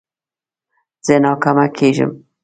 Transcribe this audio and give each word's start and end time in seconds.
زه 1.05 1.15
ناکامه 1.23 1.65
کېږم. 1.77 2.11